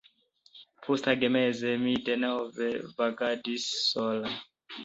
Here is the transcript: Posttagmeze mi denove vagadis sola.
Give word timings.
Posttagmeze 0.83 1.69
mi 1.83 1.93
denove 2.07 2.69
vagadis 2.97 3.65
sola. 3.89 4.29